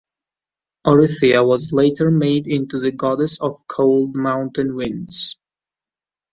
[0.87, 5.37] Orithyia was later made into the goddess of cold mountain winds.